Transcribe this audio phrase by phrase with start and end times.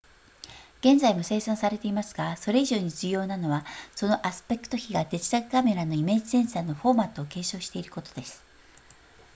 [0.79, 3.63] 現在も生産されていますがそれ以上に重要なのは
[3.95, 8.41] そのアスペクト比がデジタルカメラのイメージセンサーのフォーマットを継承していることです